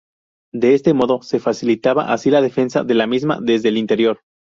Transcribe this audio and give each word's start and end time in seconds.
De 0.51 0.73
este 0.73 0.95
modo 0.95 1.21
se 1.21 1.39
facilitaba 1.39 2.11
así 2.11 2.31
la 2.31 2.41
defensa 2.41 2.83
de 2.83 2.95
la 2.95 3.05
misma 3.05 3.37
desde 3.39 3.69
el 3.69 3.77
Interior. 3.77 4.21